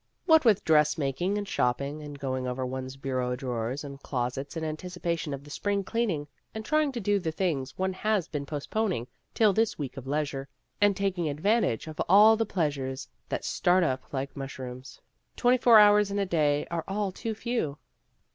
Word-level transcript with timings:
What 0.25 0.45
with 0.45 0.65
dress 0.65 0.97
making 0.97 1.37
and 1.37 1.47
shopping, 1.47 2.01
and 2.01 2.17
going 2.17 2.47
over 2.47 2.65
one's 2.65 2.95
bureau 2.97 3.35
drawers 3.35 3.83
and 3.83 4.01
clos 4.01 4.35
ets 4.35 4.57
in 4.57 4.63
anticipation 4.63 5.31
of 5.31 5.43
the 5.43 5.51
spring 5.51 5.83
cleaning, 5.83 6.27
and 6.55 6.65
trying 6.65 6.91
to 6.93 6.99
do 6.99 7.19
the 7.19 7.31
things 7.31 7.77
one 7.77 7.93
has 7.93 8.27
been 8.27 8.47
postponing 8.47 9.05
till 9.35 9.53
this 9.53 9.77
week 9.77 9.97
of 9.97 10.07
leisure, 10.07 10.49
and 10.81 10.97
taking 10.97 11.29
advantage 11.29 11.85
of 11.85 12.01
all 12.09 12.35
the 12.35 12.47
pleasures 12.47 13.07
that 13.29 13.45
start 13.45 13.83
up 13.83 14.11
like 14.11 14.35
mush 14.35 14.57
rooms, 14.57 14.99
twenty 15.35 15.59
four 15.59 15.77
hours 15.77 16.09
in 16.09 16.17
a 16.17 16.25
day 16.25 16.65
are 16.71 16.83
all 16.87 17.11
too 17.11 17.35
few. 17.35 17.77